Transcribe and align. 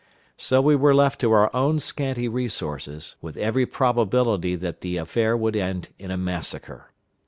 So 0.35 0.63
we 0.63 0.75
were 0.75 0.95
left 0.95 1.21
to 1.21 1.31
our 1.31 1.55
own 1.55 1.79
scanty 1.79 2.27
resources, 2.27 3.17
with 3.21 3.37
every 3.37 3.67
probability 3.67 4.55
that 4.55 4.81
the 4.81 4.97
affair 4.97 5.37
would 5.37 5.55
end 5.55 5.89
in 5.99 6.09
a 6.09 6.17
massacre. 6.17 6.89